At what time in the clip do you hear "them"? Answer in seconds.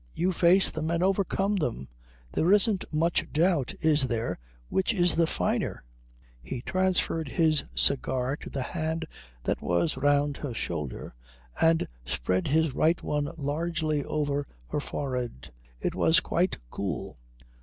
0.71-0.89, 1.57-1.87